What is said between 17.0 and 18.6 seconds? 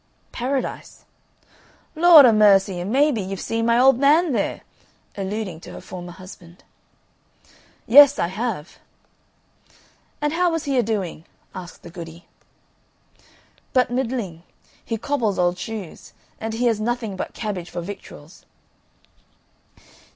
but cabbage for victuals."